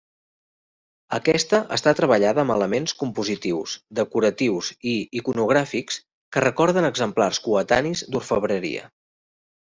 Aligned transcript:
Aquesta 1.15 1.57
està 1.75 1.91
treballada 1.99 2.39
amb 2.43 2.53
elements 2.55 2.95
compositius, 3.01 3.75
decoratius 3.99 4.69
i 4.93 4.93
iconogràfics 5.21 5.99
que 6.37 6.43
recorden 6.45 6.89
exemplars 6.89 7.41
coetanis 7.49 8.03
d'orfebreria. 8.15 8.87